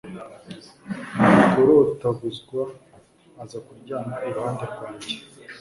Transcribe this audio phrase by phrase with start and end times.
[1.19, 2.61] ndikurotaguzwa
[3.41, 5.11] aza kuryama iruhande rwanjye